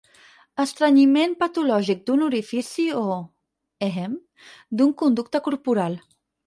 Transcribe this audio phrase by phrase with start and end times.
[0.61, 3.05] Estrenyiment patològic d'un orifici o,
[3.91, 4.21] ehem,
[4.81, 6.05] d'un conducte corporal.